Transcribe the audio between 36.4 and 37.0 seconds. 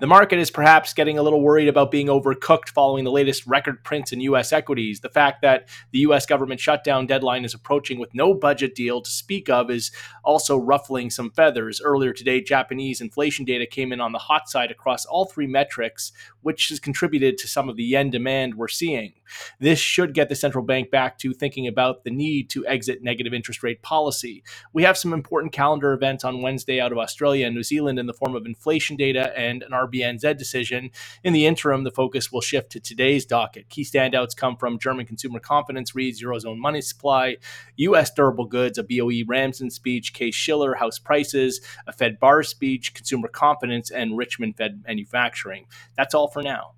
money